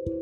[0.00, 0.16] Hallo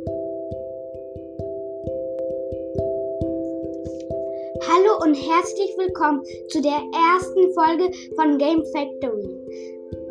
[5.05, 9.39] und herzlich willkommen zu der ersten Folge von Game Factory.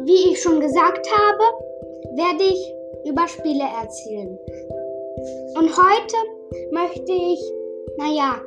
[0.06, 1.44] Wie ich schon gesagt habe,
[2.16, 2.74] werde ich
[3.10, 4.40] über Spiele erzählen.
[5.58, 6.16] Und heute
[6.72, 7.52] möchte ich,
[7.98, 8.42] naja,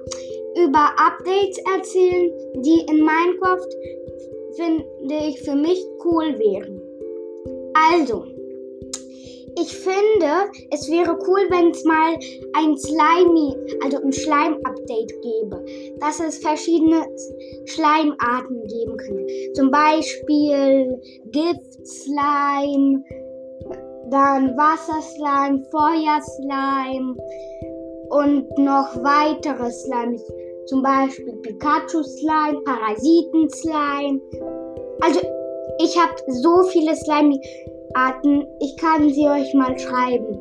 [0.64, 2.32] über Updates erzählen,
[2.62, 3.68] die in Minecraft,
[4.54, 6.80] finde ich, für mich cool wären.
[7.92, 8.24] Also,
[9.58, 12.14] ich finde, es wäre cool, wenn es mal
[12.54, 15.64] ein Slimy, also ein Schleim-Update gäbe.
[16.00, 17.06] Dass es verschiedene
[17.66, 19.26] Schleimarten geben könnte.
[19.54, 21.00] Zum Beispiel
[21.30, 23.02] Gift-Slime,
[24.10, 27.16] dann Wasserslime, Feuerslime
[28.10, 30.22] und noch weitere Slimes.
[30.66, 34.20] Zum Beispiel Pikachu-Slime, Parasiten-Slime.
[35.00, 35.20] Also,
[35.82, 36.94] ich habe so viele
[37.90, 38.46] Slime-Arten.
[38.60, 40.38] Ich kann sie euch mal schreiben.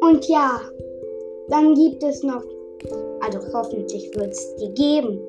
[0.00, 0.60] Und ja,
[1.48, 2.42] dann gibt es noch,
[3.20, 5.20] also hoffentlich wird es die geben.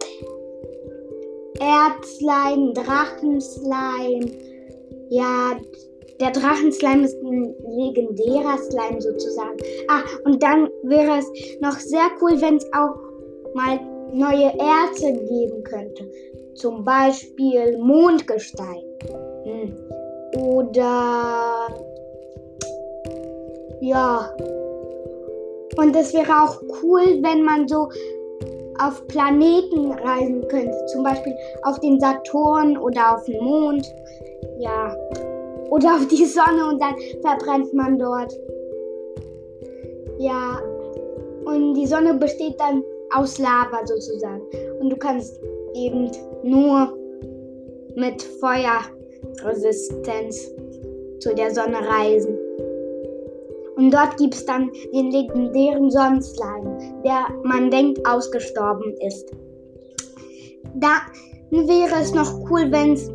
[1.60, 4.32] Erdslime, Drachenslime.
[5.10, 5.58] Ja,
[6.20, 9.58] der Drachenslime ist ein legendärer Slime sozusagen.
[9.88, 12.96] Ah, und dann wäre es noch sehr cool, wenn es auch
[13.54, 13.80] mal
[14.14, 16.10] neue Erze geben könnte.
[16.56, 18.84] Zum Beispiel Mondgestein.
[19.44, 19.95] Hm.
[20.38, 21.68] Oder
[23.82, 24.36] ja.
[25.78, 27.90] Und es wäre auch cool, wenn man so
[28.80, 30.86] auf Planeten reisen könnte.
[30.88, 31.34] Zum Beispiel
[31.64, 33.86] auf den Saturn oder auf den Mond.
[34.60, 34.96] Ja
[35.70, 38.34] oder auf die Sonne und dann verbrennt man dort.
[40.18, 40.62] Ja,
[41.46, 42.84] und die Sonne besteht dann
[43.14, 44.42] aus Lava sozusagen.
[44.80, 45.40] Und du kannst
[45.74, 46.10] eben
[46.44, 46.98] nur
[47.96, 48.22] mit
[49.42, 50.52] Feuerresistenz
[51.20, 52.38] zu der Sonne reisen.
[53.76, 59.32] Und dort gibt es dann den legendären Sonnenslime, der man denkt ausgestorben ist.
[60.76, 61.02] Da
[61.52, 63.10] wäre es noch cool, wenn es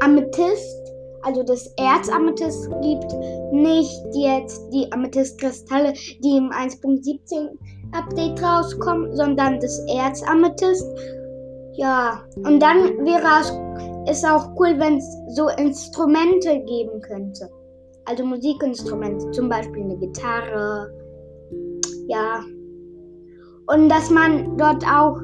[0.00, 0.78] Amethyst
[1.22, 3.12] also das Erzamethyst gibt,
[3.52, 7.50] nicht jetzt die Amethystkristalle, die im 1.17
[7.92, 10.86] Update rauskommen, sondern das Erzamethyst.
[11.74, 13.52] Ja, und dann wäre es
[14.24, 17.48] auch cool, wenn es so Instrumente geben könnte.
[18.06, 20.90] Also Musikinstrumente, zum Beispiel eine Gitarre.
[22.08, 22.42] Ja.
[23.66, 25.18] Und dass man dort auch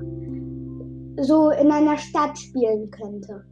[1.22, 3.44] so in einer Stadt spielen könnte.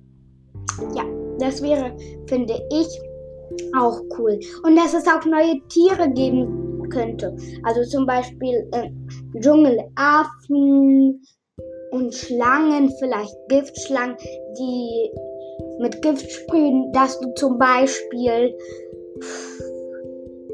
[0.95, 1.05] Ja,
[1.39, 2.89] das wäre, finde ich,
[3.77, 4.39] auch cool.
[4.65, 7.35] Und dass es auch neue Tiere geben könnte.
[7.63, 8.91] Also zum Beispiel äh,
[9.41, 11.23] Dschungelaffen
[11.93, 14.17] und Schlangen, vielleicht Giftschlangen,
[14.59, 15.11] die
[15.79, 18.57] mit Gift sprühen, dass du zum Beispiel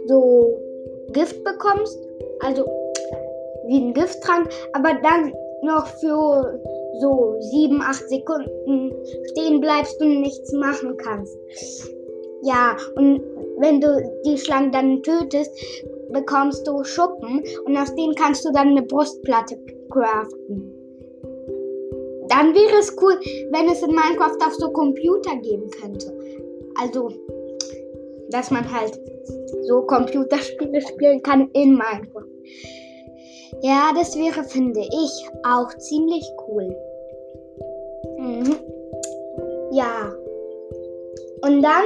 [0.07, 0.61] so
[1.13, 1.99] Gift bekommst.
[2.41, 2.65] Also
[3.67, 5.33] wie ein Gifttrank, aber dann
[5.63, 6.61] noch für
[7.01, 8.93] so sieben, acht Sekunden
[9.31, 11.37] stehen bleibst und nichts machen kannst.
[12.43, 13.21] Ja, und
[13.59, 15.51] wenn du die Schlange dann tötest,
[16.11, 19.59] bekommst du Schuppen und aus denen kannst du dann eine Brustplatte
[19.91, 20.78] craften.
[22.29, 23.19] Dann wäre es cool,
[23.51, 26.13] wenn es in Minecraft auch so Computer geben könnte.
[26.81, 27.11] Also,
[28.31, 29.01] dass man halt
[29.67, 32.29] so Computerspiele spielen kann in Minecraft.
[33.63, 36.77] Ja, das wäre, finde ich, auch ziemlich cool.
[38.19, 38.57] Mhm.
[39.73, 40.13] Ja.
[41.43, 41.85] Und dann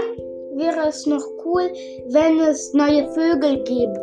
[0.55, 1.71] wäre es noch cool,
[2.09, 3.97] wenn es neue Vögel geben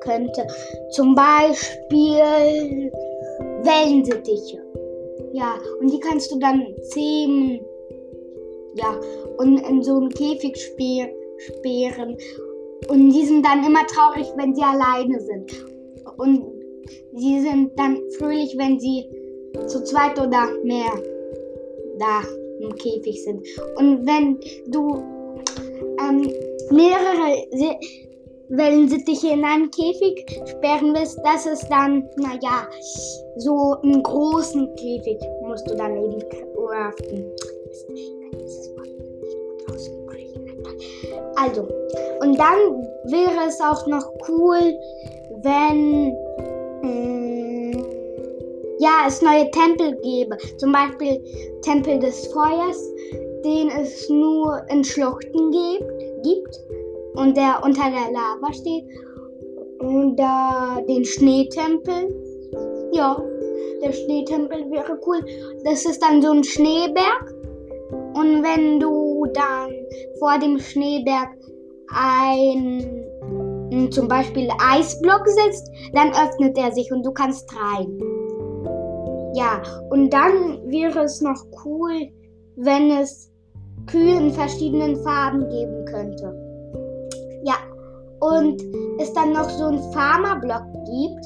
[0.00, 0.46] könnte.
[0.90, 2.90] Zum Beispiel
[3.62, 4.62] Wellensittiche.
[5.32, 7.60] Ja, und die kannst du dann zähmen.
[8.74, 8.98] Ja,
[9.38, 12.16] und in so einen Käfig sperren.
[12.88, 15.64] Und die sind dann immer traurig, wenn sie alleine sind.
[16.16, 16.44] Und
[17.14, 19.04] sie sind dann fröhlich, wenn sie
[19.66, 20.92] zu zweit oder mehr
[21.98, 22.22] da
[22.60, 23.46] im Käfig sind.
[23.76, 24.38] Und wenn
[24.68, 24.96] du
[26.00, 26.32] ähm,
[26.70, 27.46] mehrere
[28.50, 32.66] Wellensittiche in einen Käfig sperren willst, das ist dann, naja,
[33.36, 37.26] so einen großen Käfig musst du dann eben craften.
[41.36, 41.62] Also,
[42.20, 42.58] und dann
[43.04, 44.74] wäre es auch noch cool,
[45.42, 46.12] wenn
[48.78, 50.36] ja, es neue Tempel gäbe.
[50.56, 51.20] Zum Beispiel
[51.62, 52.80] Tempel des Feuers,
[53.44, 55.50] den es nur in Schluchten
[56.22, 56.60] gibt
[57.18, 58.84] und der unter der Lava steht.
[59.80, 62.08] Und da den Schneetempel.
[62.92, 63.20] Ja,
[63.82, 65.24] der Schneetempel wäre cool.
[65.64, 67.34] Das ist dann so ein Schneeberg.
[68.14, 69.70] Und wenn du dann
[70.18, 71.28] vor dem Schneeberg
[71.94, 72.98] ein
[73.90, 77.98] zum Beispiel Eisblock sitzt, dann öffnet er sich und du kannst rein.
[79.34, 82.08] Ja, und dann wäre es noch cool,
[82.56, 83.30] wenn es
[83.86, 86.37] Kühe in verschiedenen Farben geben könnte.
[88.30, 88.62] Und
[88.98, 91.24] es dann noch so einen Farmerblock gibt,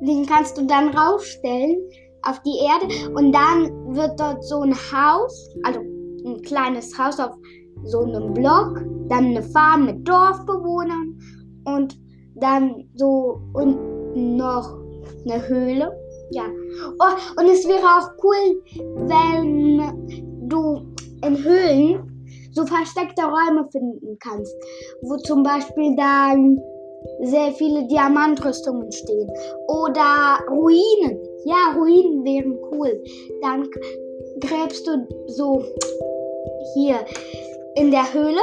[0.00, 1.76] den kannst du dann raufstellen
[2.22, 7.34] auf die Erde und dann wird dort so ein Haus, also ein kleines Haus auf
[7.84, 11.18] so einem Block, dann eine Farm mit Dorfbewohnern
[11.64, 11.98] und
[12.36, 14.76] dann so unten noch
[15.24, 15.92] eine Höhle.
[16.30, 16.44] Ja.
[17.00, 18.62] Oh, und es wäre auch cool,
[19.08, 20.94] wenn du
[21.24, 22.17] in Höhlen
[22.58, 24.54] so versteckte Räume finden kannst,
[25.02, 26.60] wo zum Beispiel dann
[27.22, 29.30] sehr viele Diamantrüstungen stehen.
[29.68, 31.18] Oder Ruinen.
[31.44, 33.00] Ja, Ruinen wären cool.
[33.42, 33.68] Dann
[34.40, 35.62] gräbst du so
[36.74, 37.04] hier
[37.76, 38.40] in der Höhle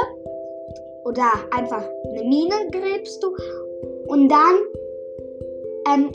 [1.04, 3.28] oder einfach eine Mine gräbst du
[4.08, 4.56] und dann
[5.88, 6.10] ähm,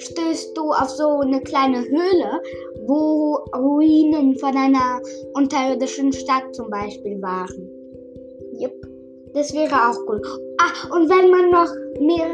[0.00, 2.42] stößt du auf so eine kleine Höhle,
[2.86, 5.00] wo Ruinen von einer
[5.34, 7.68] unterirdischen Stadt zum Beispiel waren.
[8.60, 8.74] Yep.
[9.34, 10.20] Das wäre auch cool.
[10.58, 12.26] Ah, und wenn man noch mehr,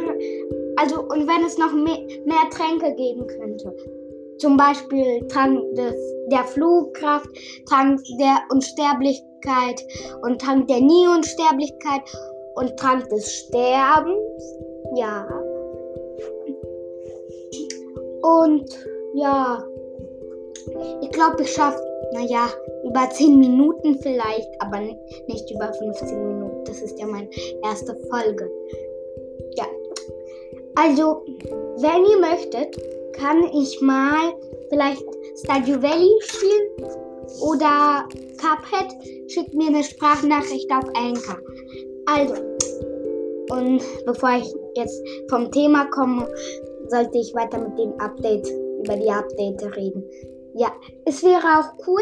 [0.77, 3.75] also und wenn es noch mehr, mehr Tränke geben könnte.
[4.39, 5.95] Zum Beispiel Trank des,
[6.31, 7.29] der Flugkraft,
[7.69, 9.83] Trank der Unsterblichkeit
[10.23, 12.03] und Trank der Nie-Unsterblichkeit
[12.55, 14.59] und Trank des Sterbens.
[14.95, 15.27] Ja.
[18.27, 18.69] Und
[19.15, 19.63] ja,
[21.01, 21.81] ich glaube, ich schaffe,
[22.13, 22.49] naja,
[22.85, 26.65] über 10 Minuten vielleicht, aber nicht über 15 Minuten.
[26.65, 27.29] Das ist ja meine
[27.63, 28.51] erste Folge.
[29.57, 29.67] Ja.
[30.75, 31.23] Also,
[31.79, 32.77] wenn ihr möchtet,
[33.13, 34.35] kann ich mal
[34.71, 35.05] vielleicht
[35.45, 36.91] Stardew Valley spielen
[37.43, 38.09] oder
[38.39, 38.93] Cuphead.
[39.31, 41.39] Schickt mir eine Sprachnachricht auf Anchor.
[42.07, 42.35] Also,
[43.51, 45.01] und bevor ich jetzt
[45.31, 46.29] vom Thema komme,
[46.89, 50.05] sollte ich weiter mit den Updates, über die Updates reden.
[50.55, 50.73] Ja,
[51.05, 52.01] es wäre auch cool,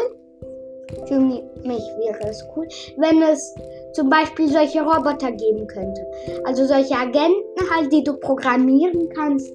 [1.07, 2.67] für mich wäre es cool,
[2.97, 3.53] wenn es
[3.93, 6.05] zum Beispiel solche Roboter geben könnte.
[6.45, 9.51] Also solche Agenten halt, die du programmieren kannst.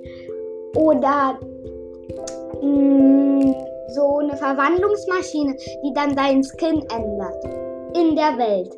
[0.77, 1.39] Oder
[2.63, 3.55] mh, mm,
[3.89, 7.45] so eine Verwandlungsmaschine, die dann deinen Skin ändert.
[7.97, 8.71] In der Welt.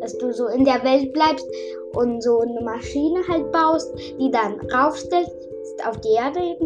[0.00, 1.46] Dass du so in der Welt bleibst
[1.94, 5.48] und so eine Maschine halt baust, die dann raufstellst
[5.86, 6.56] auf die Erde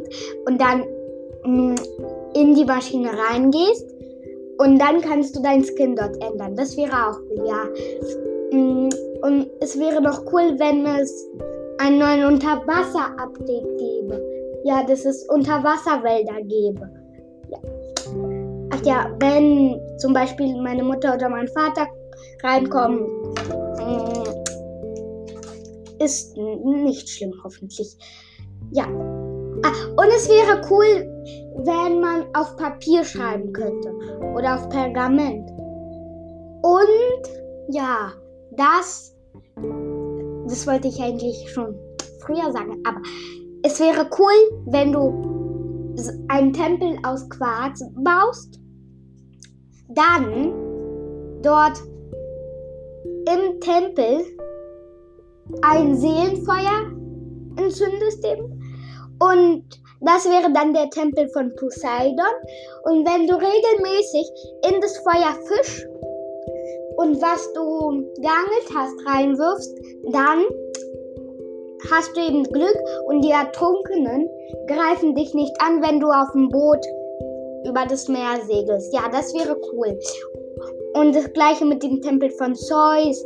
[0.47, 0.85] und dann
[1.45, 1.75] mh, mm,
[2.35, 3.87] in die Maschine reingehst
[4.59, 6.57] und dann kannst du dein Skin dort ändern.
[6.57, 7.65] Das wäre auch cool, ja.
[8.51, 8.89] Mm,
[9.23, 11.29] und es wäre noch cool, wenn es
[11.79, 14.23] einen neuen Unterwasser-Update gäbe.
[14.65, 16.91] Ja, dass es Unterwasserwälder gäbe.
[17.51, 17.59] Ja.
[18.71, 21.87] Ach ja, wenn zum Beispiel meine Mutter oder mein Vater
[22.43, 23.07] reinkommen,
[23.79, 24.29] mm,
[26.03, 27.97] ist nicht schlimm, hoffentlich.
[28.71, 28.85] Ja.
[29.63, 31.05] Ah, und es wäre cool,
[31.65, 33.93] wenn man auf Papier schreiben könnte
[34.35, 35.51] oder auf Pergament.
[36.63, 37.29] Und
[37.69, 38.13] ja,
[38.53, 39.15] das,
[40.47, 41.75] das wollte ich eigentlich schon
[42.21, 43.01] früher sagen, aber
[43.63, 45.39] es wäre cool, wenn du
[46.29, 48.61] einen Tempel aus Quarz baust,
[49.89, 50.53] dann
[51.43, 51.83] dort
[53.05, 54.25] im Tempel
[55.63, 56.93] ein Seelenfeuer
[57.57, 58.58] entzündest eben
[59.21, 59.65] und
[60.01, 62.35] das wäre dann der Tempel von Poseidon.
[62.85, 64.31] Und wenn du regelmäßig
[64.71, 65.87] in das Feuer Fisch
[66.97, 69.75] und was du geangelt hast reinwirfst,
[70.13, 70.45] dann
[71.91, 74.29] hast du eben Glück und die Ertrunkenen
[74.67, 76.85] greifen dich nicht an, wenn du auf dem Boot
[77.67, 78.93] über das Meer segelst.
[78.93, 79.99] Ja, das wäre cool.
[80.95, 83.25] Und das gleiche mit dem Tempel von Zeus.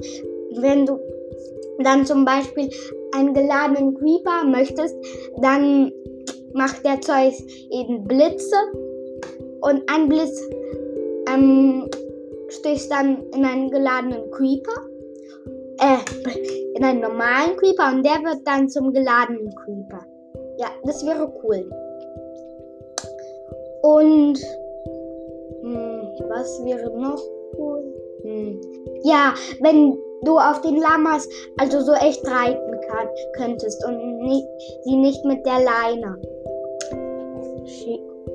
[0.57, 0.99] Wenn du
[1.79, 2.71] dann zum Beispiel
[3.15, 4.97] einen geladenen Creeper möchtest,
[5.41, 5.93] dann
[6.55, 8.57] macht der Zeus eben Blitze
[9.63, 10.41] und ein Blitz
[11.29, 11.89] ähm,
[12.49, 14.73] stößt dann in einen geladenen Creeper,
[15.81, 15.99] äh,
[16.75, 20.05] in einen normalen Creeper und der wird dann zum geladenen Creeper.
[20.59, 21.71] Ja, das wäre cool.
[23.83, 24.39] Und
[25.63, 27.23] hm, was wäre noch
[28.23, 28.61] Hm.
[29.05, 34.47] Ja, wenn du auf den Lamas also so echt reiten kann, könntest und nicht,
[34.85, 36.19] sie nicht mit der Leine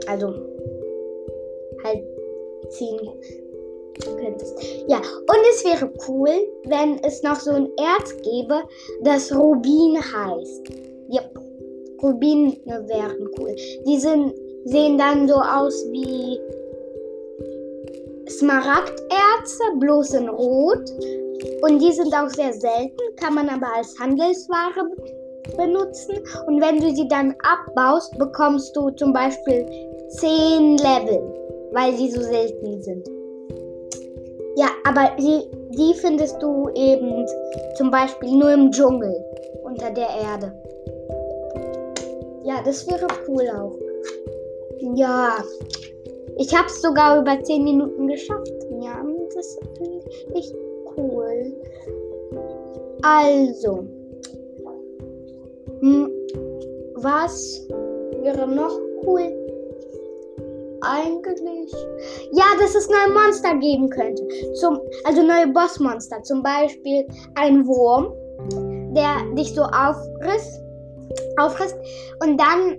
[0.08, 0.34] also
[1.84, 2.04] halt
[2.70, 3.00] ziehen
[4.04, 4.58] könntest.
[4.88, 6.30] Ja, und es wäre cool,
[6.66, 8.64] wenn es noch so ein Erz gäbe,
[9.04, 10.72] das Rubin heißt.
[11.10, 11.22] Ja,
[12.02, 13.56] Rubine wären cool.
[13.88, 14.34] Die sind,
[14.66, 16.40] sehen dann so aus wie
[18.30, 20.90] Smaragderze, bloß in Rot.
[21.62, 24.90] Und die sind auch sehr selten, kann man aber als Handelsware
[25.56, 26.16] benutzen.
[26.48, 29.66] Und wenn du sie dann abbaust, bekommst du zum Beispiel
[30.10, 31.22] 10 Level,
[31.74, 33.08] weil sie so selten sind.
[34.56, 35.44] Ja, aber die,
[35.78, 37.26] die findest du eben
[37.76, 39.16] zum Beispiel nur im Dschungel
[39.64, 40.52] unter der Erde.
[42.44, 43.76] Ja, das wäre cool auch.
[44.96, 45.38] Ja,
[46.40, 48.52] ich habe es sogar über 10 Minuten geschafft.
[48.82, 49.04] Ja,
[49.34, 50.54] das finde ich
[50.98, 51.54] cool.
[53.04, 53.86] Also,
[56.96, 57.68] was
[58.22, 59.34] wäre noch cool?
[60.82, 61.74] Eigentlich.
[62.32, 64.28] Ja, dass es neue Monster geben könnte.
[64.56, 66.22] Zum, also neue Bossmonster.
[66.24, 68.14] Zum Beispiel ein Wurm,
[68.94, 70.62] der dich so aufrisst.
[72.24, 72.78] Und dann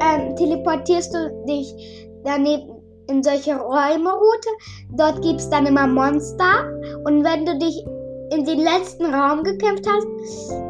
[0.00, 4.48] ähm, teleportierst du dich daneben in solche Räume-Route.
[4.96, 6.70] Dort gibt es dann immer Monster.
[7.04, 7.84] Und wenn du dich
[8.30, 10.06] in den letzten Raum gekämpft hast,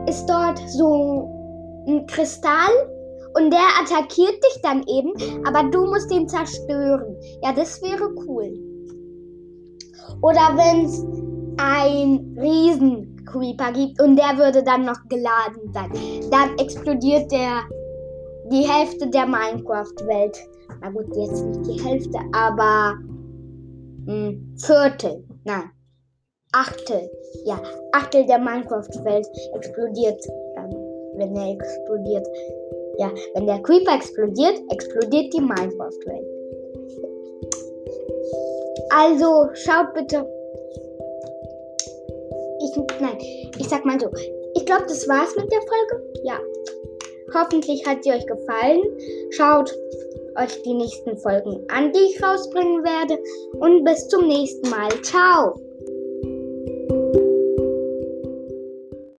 [0.09, 1.29] ist dort so
[1.87, 2.73] ein Kristall
[3.35, 5.13] und der attackiert dich dann eben,
[5.47, 7.17] aber du musst ihn zerstören.
[7.43, 8.53] Ja, das wäre cool.
[10.21, 11.05] Oder wenn es
[11.59, 15.91] ein Riesen-Creeper gibt und der würde dann noch geladen sein,
[16.31, 17.63] dann explodiert der
[18.51, 20.37] die Hälfte der Minecraft-Welt.
[20.83, 22.99] Na gut, jetzt nicht die Hälfte, aber
[24.07, 25.25] ein Viertel.
[25.45, 25.71] Nein,
[26.53, 27.11] Achtel.
[27.45, 27.61] Ja,
[27.93, 30.23] Achtel der Minecraft-Welt explodiert
[31.15, 32.27] wenn er explodiert.
[32.99, 36.27] Ja, wenn der Creeper explodiert, explodiert die Minecraft-Welt.
[38.91, 40.27] Also, schaut bitte.
[42.61, 43.19] Ich, nein,
[43.59, 44.09] ich sag mal so.
[44.55, 46.13] Ich glaube, das war's mit der Folge.
[46.25, 46.39] Ja.
[47.35, 48.83] Hoffentlich hat sie euch gefallen.
[49.31, 49.75] Schaut
[50.37, 53.19] euch die nächsten Folgen an, die ich rausbringen werde.
[53.59, 54.91] Und bis zum nächsten Mal.
[55.03, 55.55] Ciao.